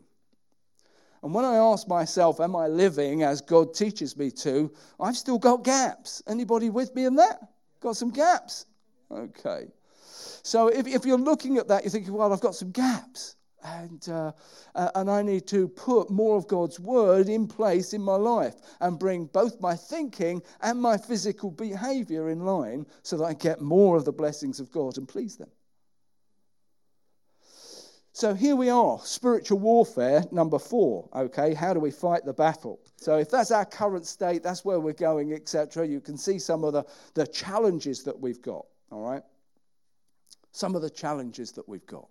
[1.21, 5.37] And when I ask myself, am I living as God teaches me to, I've still
[5.37, 6.23] got gaps.
[6.27, 7.39] Anybody with me in that?
[7.79, 8.65] Got some gaps?
[9.11, 9.67] Okay.
[10.43, 14.07] So if, if you're looking at that, you're thinking, well, I've got some gaps and,
[14.09, 14.31] uh,
[14.75, 18.55] uh, and I need to put more of God's word in place in my life
[18.79, 23.61] and bring both my thinking and my physical behavior in line so that I get
[23.61, 25.49] more of the blessings of God and please them.
[28.19, 31.07] So here we are, spiritual warfare number four.
[31.15, 32.81] Okay, how do we fight the battle?
[32.97, 35.87] So if that's our current state, that's where we're going, etc.
[35.87, 38.65] You can see some of the, the challenges that we've got.
[38.91, 39.23] All right,
[40.51, 42.09] some of the challenges that we've got.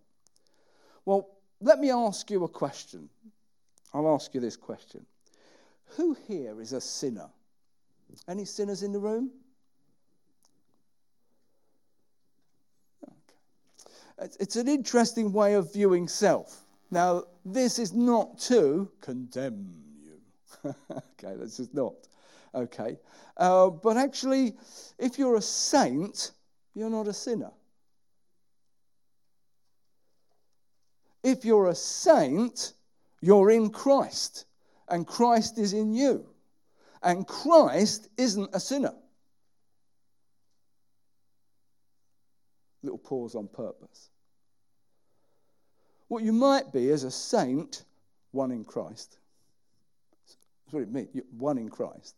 [1.05, 1.29] Well,
[1.61, 3.09] let me ask you a question.
[3.93, 5.05] I'll ask you this question
[5.97, 7.29] Who here is a sinner?
[8.27, 9.31] Any sinners in the room?
[13.05, 14.33] Okay.
[14.41, 16.65] It's an interesting way of viewing self.
[16.91, 20.75] Now, this is not to condemn you.
[20.91, 21.95] okay, this is not.
[22.55, 22.99] Okay.
[23.37, 24.57] Uh, but actually,
[24.99, 26.33] if you're a saint,
[26.75, 27.51] you're not a sinner.
[31.29, 32.73] If you're a saint,
[33.21, 34.47] you're in Christ,
[34.89, 36.25] and Christ is in you.
[37.03, 38.95] And Christ isn't a sinner.
[42.83, 44.09] Little pause on purpose.
[46.09, 47.85] What you might be as a saint,
[48.31, 49.19] one in Christ.
[50.73, 52.15] It means, one in Christ.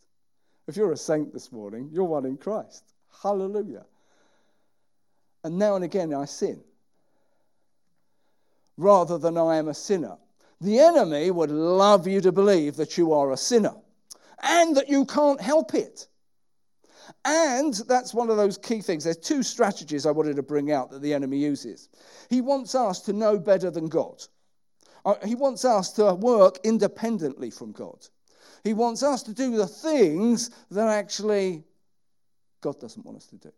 [0.69, 2.85] If you're a saint this morning, you're one in Christ.
[3.25, 3.87] Hallelujah.
[5.43, 6.63] And now and again I sin
[8.77, 10.17] rather than I am a sinner.
[10.61, 13.75] The enemy would love you to believe that you are a sinner
[14.43, 16.07] and that you can't help it.
[17.25, 19.05] And that's one of those key things.
[19.05, 21.89] There's two strategies I wanted to bring out that the enemy uses.
[22.29, 24.23] He wants us to know better than God,
[25.05, 28.07] uh, he wants us to work independently from God.
[28.63, 31.65] He wants us to do the things that actually
[32.61, 33.53] God doesn't want us to do.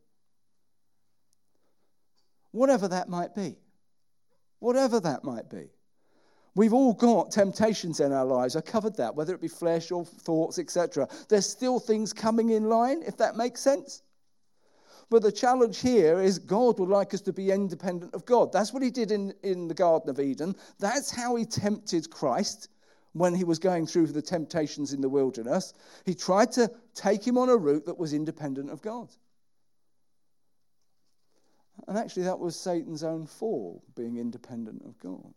[2.53, 3.57] Whatever that might be.
[4.63, 5.71] Whatever that might be.
[6.55, 8.55] We've all got temptations in our lives.
[8.55, 11.09] I covered that, whether it be flesh or thoughts, etc.
[11.29, 14.03] There's still things coming in line, if that makes sense.
[15.11, 18.53] But the challenge here is God would like us to be independent of God.
[18.53, 20.55] That's what he did in, in the Garden of Eden.
[20.79, 22.69] That's how he tempted Christ
[23.15, 25.75] when he was going through the temptations in the wilderness.
[26.07, 29.09] He tried to take him on a route that was independent of God.
[31.89, 35.35] And actually, that was Satan's own fall, being independent of God.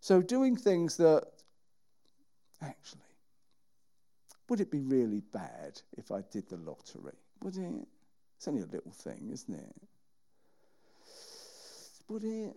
[0.00, 1.24] So, doing things that
[2.62, 3.00] actually,
[4.48, 7.14] would it be really bad if I did the lottery?
[7.42, 7.88] Would it?
[8.36, 9.76] It's only a little thing, isn't it?
[12.08, 12.54] Would it?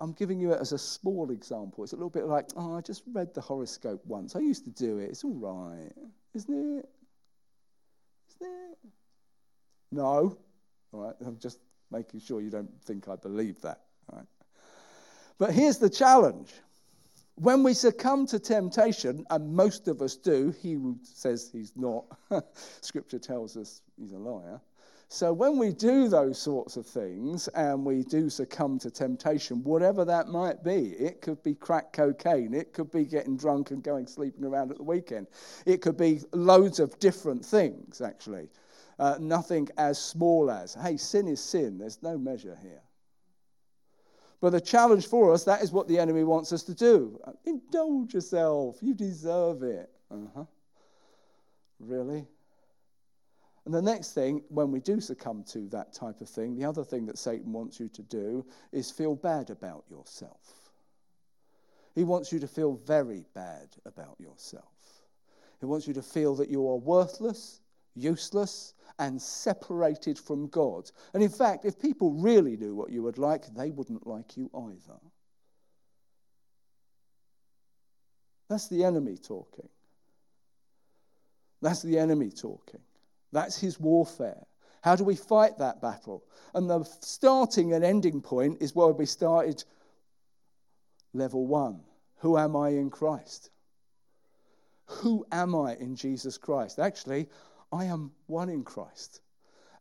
[0.00, 1.84] I'm giving you it as a small example.
[1.84, 4.34] It's a little bit like, oh, I just read the horoscope once.
[4.34, 5.10] I used to do it.
[5.10, 5.92] It's all right,
[6.34, 6.88] isn't it?
[8.40, 8.78] Isn't it?
[9.92, 10.38] No.
[10.92, 11.14] All right.
[11.24, 11.58] I'm just
[11.90, 13.80] making sure you don't think I believe that.
[14.10, 14.26] All right.
[15.38, 16.52] But here's the challenge.
[17.36, 22.04] When we succumb to temptation, and most of us do, he says he's not.
[22.82, 24.60] Scripture tells us he's a liar.
[25.12, 30.06] So when we do those sorts of things and we do succumb to temptation, whatever
[30.06, 34.06] that might be, it could be crack cocaine, it could be getting drunk and going
[34.06, 35.26] sleeping around at the weekend,
[35.66, 38.48] it could be loads of different things, actually.
[39.02, 42.82] Uh, nothing as small as, hey, sin is sin, there's no measure here.
[44.40, 47.18] But the challenge for us, that is what the enemy wants us to do.
[47.44, 49.90] Indulge yourself, you deserve it.
[50.08, 50.44] Uh huh.
[51.80, 52.28] Really?
[53.64, 56.84] And the next thing, when we do succumb to that type of thing, the other
[56.84, 60.70] thing that Satan wants you to do is feel bad about yourself.
[61.96, 65.02] He wants you to feel very bad about yourself.
[65.58, 67.58] He wants you to feel that you are worthless,
[67.96, 70.90] useless, and separated from God.
[71.14, 74.50] And in fact, if people really knew what you would like, they wouldn't like you
[74.54, 74.98] either.
[78.48, 79.68] That's the enemy talking.
[81.62, 82.80] That's the enemy talking.
[83.32, 84.44] That's his warfare.
[84.82, 86.24] How do we fight that battle?
[86.54, 89.64] And the starting and ending point is where we started
[91.14, 91.80] level one.
[92.16, 93.50] Who am I in Christ?
[94.86, 96.78] Who am I in Jesus Christ?
[96.78, 97.28] Actually,
[97.72, 99.22] I am one in Christ.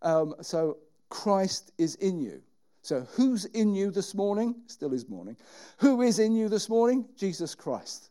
[0.01, 0.77] Um, so
[1.10, 2.41] Christ is in you.
[2.82, 4.56] So who's in you this morning?
[4.67, 5.38] Still is morning.
[5.77, 7.06] Who is in you this morning?
[7.15, 8.10] Jesus Christ,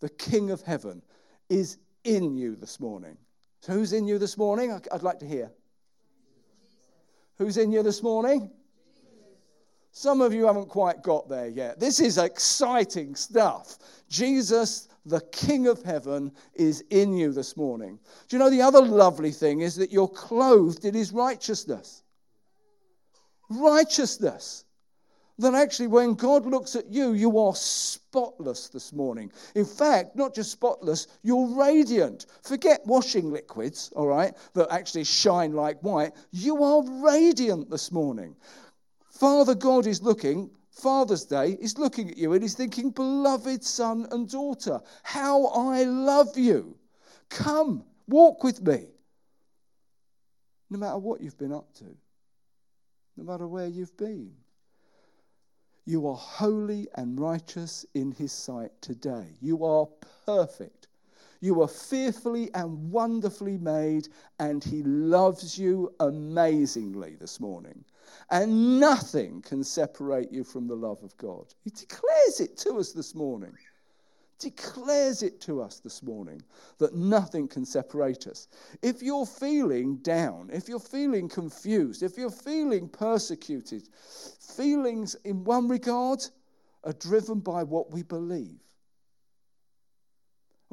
[0.00, 1.02] the King of heaven,
[1.50, 3.18] is in you this morning.
[3.60, 4.72] So, who's in you this morning?
[4.92, 5.50] I'd like to hear.
[7.38, 8.50] Who's in you this morning?
[9.98, 11.80] Some of you haven't quite got there yet.
[11.80, 13.78] This is exciting stuff.
[14.10, 17.98] Jesus, the King of heaven, is in you this morning.
[18.28, 22.02] Do you know the other lovely thing is that you're clothed in his righteousness?
[23.48, 24.66] Righteousness
[25.38, 29.30] that actually when God looks at you, you are spotless this morning.
[29.54, 32.26] In fact, not just spotless, you're radiant.
[32.42, 36.12] Forget washing liquids, all right, that actually shine like white.
[36.32, 38.34] You are radiant this morning.
[39.18, 44.06] Father God is looking, Father's Day is looking at you and he's thinking, Beloved son
[44.10, 46.76] and daughter, how I love you.
[47.30, 48.86] Come, walk with me.
[50.68, 51.84] No matter what you've been up to,
[53.16, 54.32] no matter where you've been.
[55.86, 59.36] You are holy and righteous in his sight today.
[59.40, 59.86] You are
[60.26, 60.88] perfect.
[61.40, 64.08] You are fearfully and wonderfully made,
[64.40, 67.84] and he loves you amazingly this morning.
[68.30, 71.54] And nothing can separate you from the love of God.
[71.62, 73.52] He declares it to us this morning.
[74.38, 76.42] declares it to us this morning
[76.78, 78.48] that nothing can separate us.
[78.82, 83.88] If you're feeling down, if you're feeling confused, if you're feeling persecuted,
[84.40, 86.22] feelings in one regard
[86.84, 88.60] are driven by what we believe.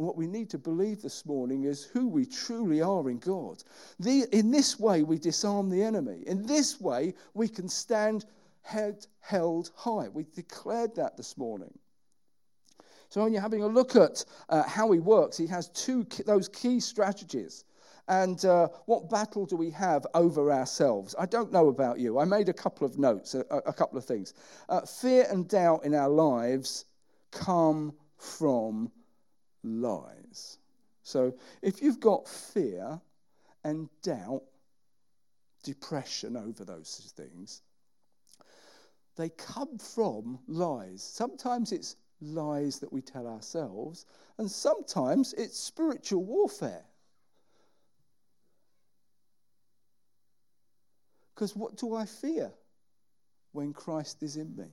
[0.03, 3.63] What we need to believe this morning is who we truly are in God.
[3.99, 6.23] The, in this way, we disarm the enemy.
[6.27, 8.25] In this way, we can stand
[8.61, 10.09] head held high.
[10.09, 11.77] We declared that this morning.
[13.09, 16.49] So when you're having a look at uh, how he works, he has two those
[16.49, 17.63] key strategies.
[18.07, 21.15] And uh, what battle do we have over ourselves?
[21.17, 22.19] I don't know about you.
[22.19, 24.33] I made a couple of notes, a, a couple of things.
[24.67, 26.85] Uh, fear and doubt in our lives
[27.31, 28.91] come from
[29.63, 30.57] lies.
[31.03, 32.99] So if you've got fear
[33.63, 34.43] and doubt,
[35.63, 37.61] depression over those things,
[39.15, 41.01] they come from lies.
[41.03, 44.05] Sometimes it's lies that we tell ourselves,
[44.37, 46.85] and sometimes it's spiritual warfare.
[51.33, 52.51] Because what do I fear
[53.51, 54.67] when Christ is in me?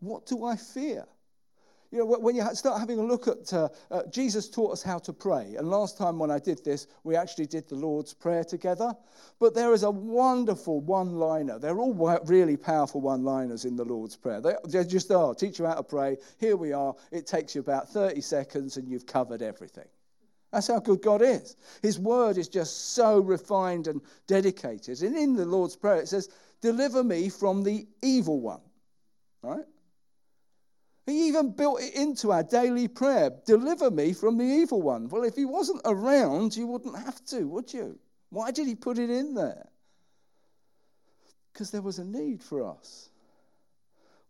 [0.00, 1.06] What do I fear?
[1.92, 4.98] You know, when you start having a look at, uh, uh, Jesus taught us how
[5.00, 5.56] to pray.
[5.58, 8.96] And last time when I did this, we actually did the Lord's Prayer together.
[9.38, 11.58] But there is a wonderful one liner.
[11.58, 11.92] They're all
[12.24, 14.40] really powerful one liners in the Lord's Prayer.
[14.40, 15.34] They, just are.
[15.34, 16.16] Teach you how to pray.
[16.38, 16.94] Here we are.
[17.10, 19.88] It takes you about 30 seconds and you've covered everything.
[20.50, 21.56] That's how good God is.
[21.82, 25.02] His word is just so refined and dedicated.
[25.02, 26.30] And in the Lord's Prayer, it says,
[26.62, 28.60] Deliver me from the evil one.
[29.42, 29.64] Right?
[31.06, 35.08] He even built it into our daily prayer deliver me from the evil one.
[35.08, 37.98] Well, if he wasn't around, you wouldn't have to, would you?
[38.30, 39.68] Why did he put it in there?
[41.52, 43.10] Because there was a need for us.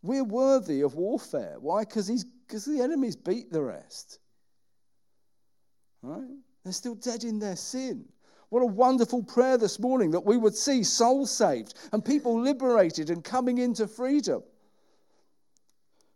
[0.02, 1.56] We're worthy of warfare.
[1.60, 1.84] Why?
[1.84, 4.18] Because the enemies beat the rest.
[6.02, 6.36] Right?
[6.64, 8.08] They're still dead in their sin.
[8.48, 13.10] What a wonderful prayer this morning that we would see souls saved and people liberated
[13.10, 14.42] and coming into freedom.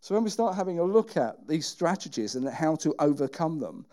[0.01, 3.87] So, when we start having a look at these strategies and how to overcome them,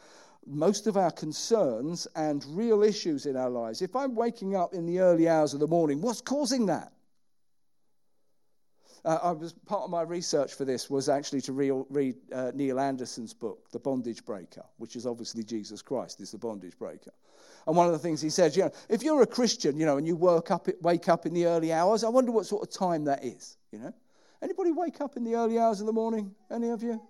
[0.45, 4.86] most of our concerns and real issues in our lives, if I'm waking up in
[4.86, 6.91] the early hours of the morning, what's causing that?
[9.06, 12.51] Uh, I was part of my research for this was actually to re- read uh,
[12.56, 17.12] Neil Anderson's book, The Bondage Breaker, which is obviously Jesus Christ is the bondage breaker.
[17.68, 19.97] And one of the things he says, you know, if you're a Christian, you know,
[19.97, 22.74] and you work up, wake up in the early hours, I wonder what sort of
[22.74, 23.93] time that is, you know.
[24.44, 26.36] Anybody wake up in the early hours of the morning?
[26.52, 27.02] Any of you?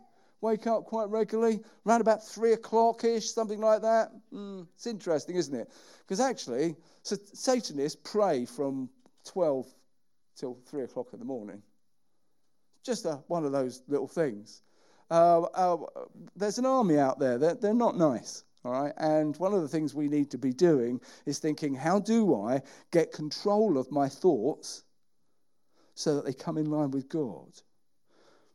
[0.42, 1.62] Wake up quite regularly?
[1.84, 4.12] Around about three o'clock ish, something like that?
[4.32, 5.72] Mm, it's interesting, isn't it?
[6.02, 8.88] Because actually, so Satanists pray from
[9.26, 9.66] 12
[10.36, 11.64] till three o'clock in the morning.
[12.84, 14.62] Just a, one of those little things.
[15.10, 15.78] Uh, uh,
[16.36, 18.44] there's an army out there, they're, they're not nice.
[18.64, 22.00] All right, and one of the things we need to be doing is thinking, how
[22.00, 22.62] do I
[22.92, 24.84] get control of my thoughts
[25.96, 27.50] so that they come in line with God.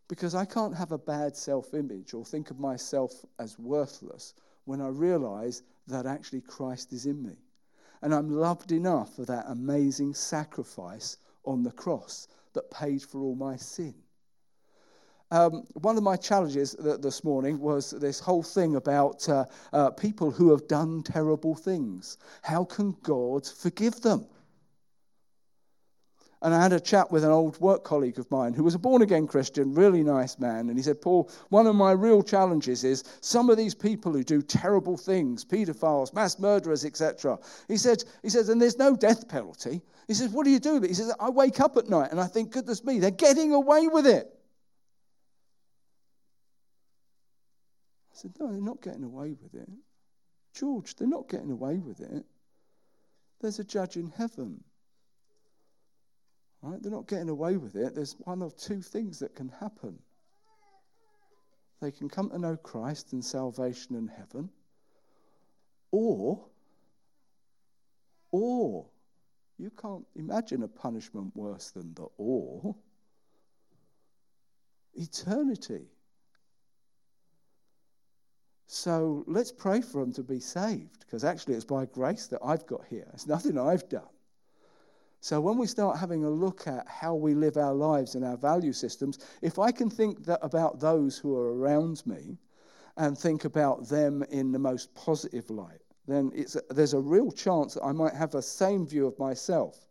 [0.08, 4.34] Because I can't have a bad self image or think of myself as worthless
[4.64, 7.36] when I realize that actually Christ is in me.
[8.02, 13.34] And I'm loved enough for that amazing sacrifice on the cross that paid for all
[13.34, 13.94] my sin.
[15.30, 20.30] Um, one of my challenges this morning was this whole thing about uh, uh, people
[20.30, 22.16] who have done terrible things.
[22.42, 24.26] How can God forgive them?
[26.40, 28.78] And I had a chat with an old work colleague of mine who was a
[28.78, 30.68] born again Christian, really nice man.
[30.68, 34.22] And he said, Paul, one of my real challenges is some of these people who
[34.22, 37.38] do terrible things, paedophiles, mass murderers, etc.
[37.66, 39.82] He said, he says, and there's no death penalty.
[40.06, 40.80] He says, what do you do?
[40.80, 43.88] He says, I wake up at night and I think, goodness me, they're getting away
[43.88, 44.32] with it.
[48.12, 49.68] I said, no, they're not getting away with it.
[50.54, 52.24] George, they're not getting away with it.
[53.40, 54.62] There's a judge in heaven.
[56.62, 56.82] Right?
[56.82, 57.94] They're not getting away with it.
[57.94, 59.98] There's one of two things that can happen.
[61.80, 64.50] They can come to know Christ and salvation in heaven,
[65.92, 66.44] or,
[68.32, 68.86] or,
[69.58, 72.74] you can't imagine a punishment worse than the or,
[74.94, 75.86] eternity.
[78.66, 82.66] So let's pray for them to be saved, because actually it's by grace that I've
[82.66, 83.08] got here.
[83.14, 84.02] It's nothing I've done.
[85.20, 88.36] So when we start having a look at how we live our lives and our
[88.36, 92.38] value systems, if I can think that about those who are around me
[92.96, 96.32] and think about them in the most positive light, then
[96.70, 99.88] there's a real chance that I might have the same view of myself.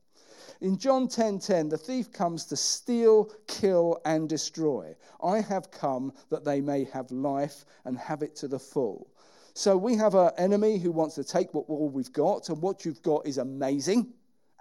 [0.62, 4.96] in John 10:10, 10, 10, the thief comes to steal, kill, and destroy.
[5.22, 9.08] I have come that they may have life and have it to the full.
[9.54, 12.86] So we have an enemy who wants to take what all we've got, and what
[12.86, 14.14] you've got is amazing,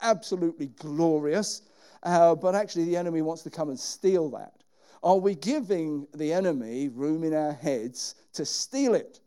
[0.02, 1.62] absolutely glorious.
[2.02, 4.52] Uh, but actually, the enemy wants to come and steal that.
[5.02, 9.20] Are we giving the enemy room in our heads to steal it?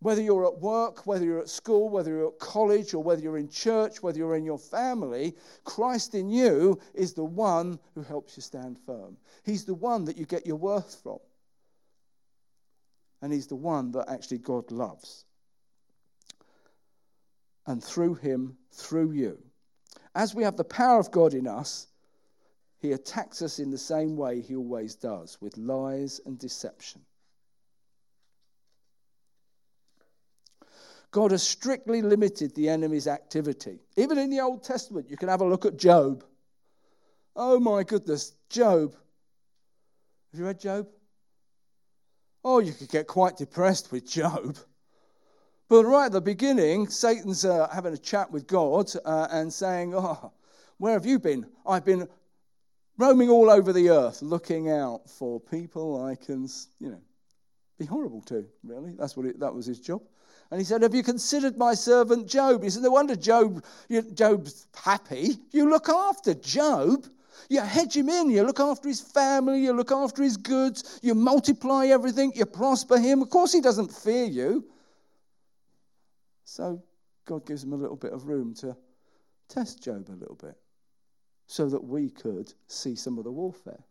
[0.00, 3.36] Whether you're at work, whether you're at school, whether you're at college, or whether you're
[3.36, 8.36] in church, whether you're in your family, Christ in you is the one who helps
[8.36, 9.18] you stand firm.
[9.44, 11.18] He's the one that you get your worth from
[13.22, 15.24] and he's the one that actually God loves.
[17.66, 19.38] And through him, through you.
[20.14, 21.86] As we have the power of God in us,
[22.78, 27.02] he attacks us in the same way he always does, with lies and deception.
[31.10, 33.80] God has strictly limited the enemy's activity.
[33.96, 36.24] Even in the Old Testament, you can have a look at Job.
[37.34, 38.92] Oh my goodness, Job.
[40.30, 40.86] Have you read Job?
[42.44, 44.56] Oh, you could get quite depressed with Job.
[45.70, 49.94] But right at the beginning, Satan's uh, having a chat with God uh, and saying,
[49.94, 50.32] Oh,
[50.78, 51.46] where have you been?
[51.64, 52.08] I've been
[52.98, 56.48] roaming all over the earth looking out for people I can,
[56.80, 57.00] you know,
[57.78, 58.96] be horrible to, really.
[58.98, 60.02] That's what it, that was his job.
[60.50, 62.64] And he said, Have you considered my servant Job?
[62.64, 63.64] He said, No wonder Job,
[64.14, 65.36] Job's happy.
[65.52, 67.06] You look after Job.
[67.48, 68.28] You hedge him in.
[68.30, 69.60] You look after his family.
[69.60, 70.98] You look after his goods.
[71.00, 72.32] You multiply everything.
[72.34, 73.22] You prosper him.
[73.22, 74.64] Of course, he doesn't fear you.
[76.50, 76.82] So
[77.26, 78.76] God gives him a little bit of room to
[79.48, 80.56] test Job a little bit
[81.46, 83.84] so that we could see some of the warfare.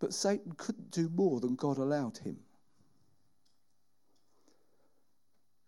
[0.00, 2.40] But Satan couldn't do more than God allowed him.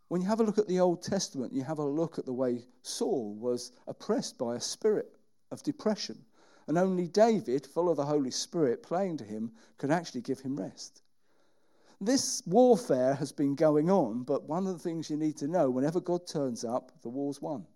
[0.09, 2.33] When you have a look at the Old Testament, you have a look at the
[2.33, 5.17] way Saul was oppressed by a spirit
[5.53, 6.25] of depression.
[6.67, 10.59] And only David, full of the Holy Spirit, playing to him, could actually give him
[10.59, 11.03] rest.
[12.03, 15.69] This warfare has been going on, but one of the things you need to know
[15.69, 17.67] whenever God turns up, the war's won.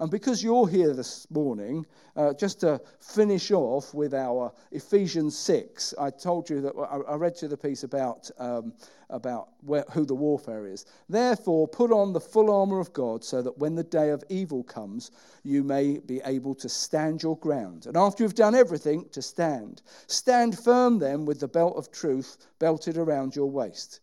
[0.00, 1.84] And because you're here this morning,
[2.16, 7.36] uh, just to finish off with our Ephesians 6, I told you that I, read
[7.42, 8.72] you the piece about, um,
[9.10, 10.86] about where, who the warfare is.
[11.10, 14.62] Therefore, put on the full armour of God so that when the day of evil
[14.62, 15.10] comes,
[15.44, 17.84] you may be able to stand your ground.
[17.84, 19.82] And after you've done everything, to stand.
[20.06, 24.00] Stand firm then with the belt of truth belted around your waist,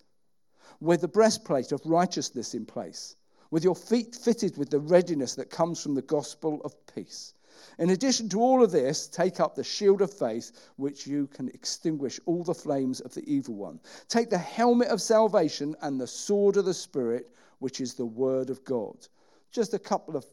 [0.80, 3.16] with the breastplate of righteousness in place
[3.52, 7.34] with your feet fitted with the readiness that comes from the gospel of peace.
[7.80, 11.50] In addition to all of this, take up the shield of faith, which you can
[11.50, 13.80] extinguish all the flames of the evil one.
[14.08, 18.50] Take the helmet of salvation and the sword of the Spirit, which is the word
[18.50, 18.95] of God.
[19.52, 20.26] Just a couple of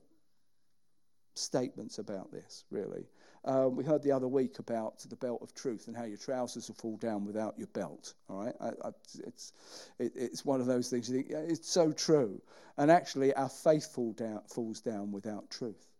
[1.34, 3.06] statements about this, really.
[3.46, 6.68] Um, we heard the other week about the belt of truth and how your trousers
[6.68, 8.14] will fall down without your belt.
[8.30, 8.90] All right, I, I,
[9.26, 9.52] it's
[9.98, 11.10] it, it's one of those things.
[11.10, 12.40] You think it's so true,
[12.78, 15.90] and actually, our faith fall down, falls down without truth.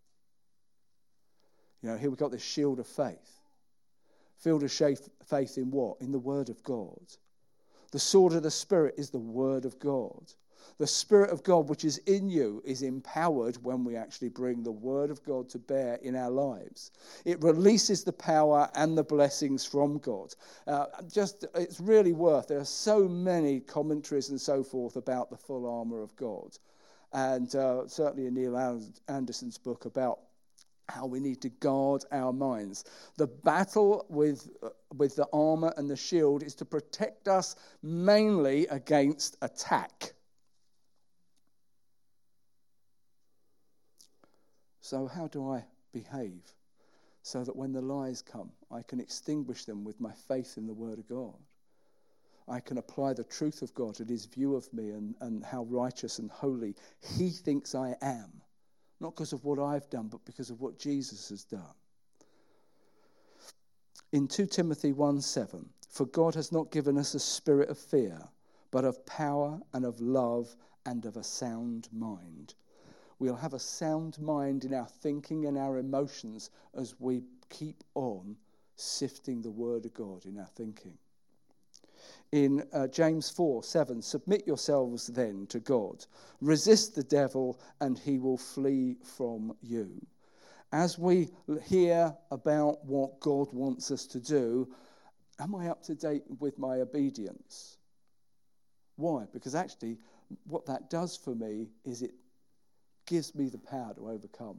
[1.83, 3.41] You know, here we've got this shield of faith.
[4.39, 6.01] Field of faith in what?
[6.01, 7.01] In the Word of God.
[7.93, 10.33] The sword of the Spirit is the Word of God.
[10.79, 14.73] The Spirit of God, which is in you, is empowered when we actually bring the
[14.73, 16.91] Word of God to bear in our lives.
[17.25, 20.35] It releases the power and the blessings from God.
[20.67, 22.49] Uh, just, it's really worth.
[22.49, 26.59] There are so many commentaries and so forth about the full armor of God,
[27.13, 30.19] and uh, certainly in Neil Anderson's book about
[30.89, 32.85] how we need to guard our minds.
[33.17, 38.67] The battle with, uh, with the armor and the shield is to protect us mainly
[38.67, 40.13] against attack.
[44.85, 46.43] So, how do I behave
[47.23, 50.75] so that when the lies come, I can extinguish them with my faith in the
[50.75, 51.39] Word of God?
[52.47, 55.63] I can apply the truth of God and His view of me and, and how
[55.71, 56.77] righteous and holy
[57.17, 58.43] He thinks I am.
[59.01, 61.75] Not because of what I've done, but because of what Jesus has done.
[64.13, 68.19] In 2 Timothy 1 7, for God has not given us a spirit of fear,
[68.71, 70.55] but of power and of love
[70.85, 72.53] and of a sound mind
[73.25, 78.37] we'll have a sound mind in our thinking and our emotions as we keep on
[78.77, 80.93] sifting the Word of God in our thinking.
[82.33, 86.05] In uh, James 4 7, submit yourselves then to God.
[86.43, 90.07] Resist the devil, and he will flee from you.
[90.71, 91.31] As we
[91.65, 94.69] hear about what God wants us to do,
[95.39, 97.79] am I up to date with my obedience?
[98.97, 99.25] Why?
[99.33, 99.97] Because actually,
[100.47, 102.13] what that does for me is it
[103.07, 104.59] gives me the power to overcome.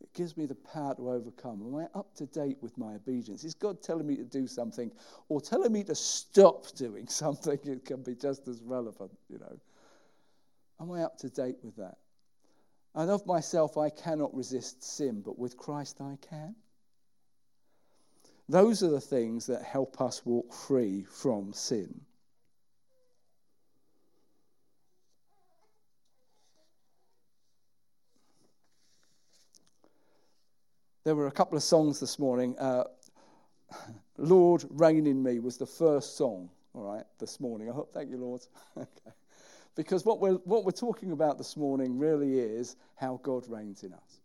[0.00, 1.62] It gives me the power to overcome.
[1.62, 3.44] Am I up to date with my obedience?
[3.44, 4.90] Is God telling me to do something
[5.28, 7.58] or telling me to stop doing something?
[7.64, 9.58] It can be just as relevant, you know.
[10.80, 11.96] Am I up to date with that?
[12.94, 16.54] And of myself, I cannot resist sin, but with Christ, I can.
[18.48, 22.00] Those are the things that help us walk free from sin.
[31.06, 32.58] There were a couple of songs this morning.
[32.58, 32.82] Uh,
[34.18, 37.70] Lord, reign in me was the first song, all right, this morning.
[37.70, 38.40] I hope, thank you, Lord.
[38.76, 39.14] okay.
[39.76, 43.92] Because what we're, what we're talking about this morning really is how God reigns in
[43.92, 44.20] us,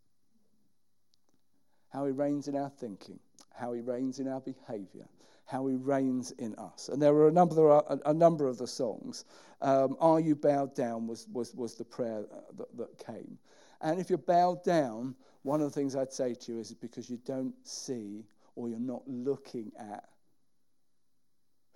[1.89, 3.19] how He reigns in our thinking,
[3.53, 5.05] how He reigns in our behavior,
[5.45, 6.89] how He reigns in us.
[6.89, 9.25] And there were a number, a, a number of the songs.
[9.61, 12.23] Um, Are You Bowed Down was, was, was the prayer
[12.57, 13.37] that, that came.
[13.81, 15.13] And if you're bowed down,
[15.43, 18.25] one of the things I'd say to you is because you don't see
[18.55, 20.07] or you're not looking at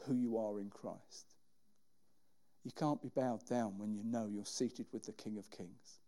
[0.06, 1.36] who you are in Christ.
[2.64, 6.00] You can't be bowed down when you know you're seated with the King of Kings.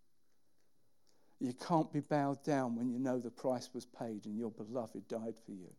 [1.40, 5.08] You can't be bowed down when you know the price was paid and your beloved
[5.08, 5.72] died for you.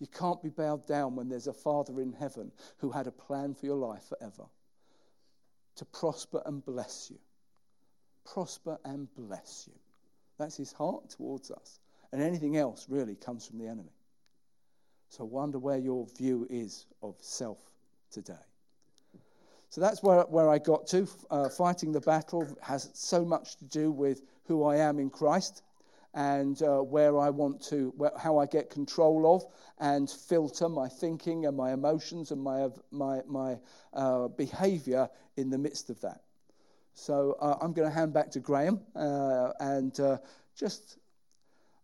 [0.00, 3.54] You can't be bowed down when there's a Father in heaven who had a plan
[3.54, 4.46] for your life forever
[5.76, 7.18] to prosper and bless you.
[8.24, 9.78] Prosper and bless you.
[10.38, 11.80] That's his heart towards us.
[12.12, 13.92] And anything else really comes from the enemy.
[15.08, 17.58] So I wonder where your view is of self
[18.10, 18.34] today.
[19.70, 21.08] So that's where, where I got to.
[21.30, 25.62] Uh, fighting the battle has so much to do with who I am in Christ
[26.14, 29.44] and uh, where I want to, where, how I get control of
[29.78, 33.58] and filter my thinking and my emotions and my, my, my
[33.92, 36.22] uh, behavior in the midst of that.
[36.94, 40.18] So uh, I'm going to hand back to Graham uh, and uh,
[40.56, 40.98] just,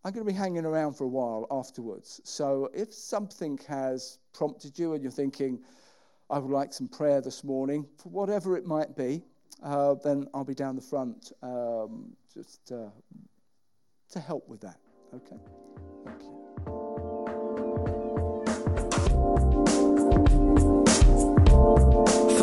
[0.05, 2.21] I'm going to be hanging around for a while afterwards.
[2.25, 5.61] So if something has prompted you and you're thinking,
[6.31, 9.23] I would like some prayer this morning, for whatever it might be,
[9.65, 12.91] uh, then I'll be down the front um, just uh,
[14.11, 14.79] to help with that.
[15.13, 15.37] Okay?
[16.05, 16.50] Thank you.